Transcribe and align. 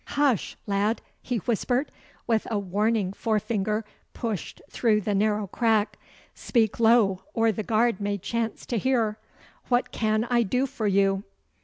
'Hush, 0.03 0.57
lad!' 0.65 0.99
he 1.21 1.37
whispered, 1.37 1.91
with 2.25 2.47
a 2.49 2.57
warning 2.57 3.13
forefinger 3.13 3.85
pushed 4.15 4.59
through 4.67 5.01
the 5.01 5.13
narrow 5.13 5.45
crack. 5.45 5.99
'Speak 6.33 6.79
low, 6.79 7.21
or 7.35 7.51
the 7.51 7.61
guard 7.61 8.01
may 8.01 8.17
chance 8.17 8.65
to 8.65 8.79
hear. 8.79 9.19
What 9.69 9.91
can 9.91 10.23
I 10.27 10.41
do 10.41 10.65
for 10.65 10.87
you? 10.87 11.23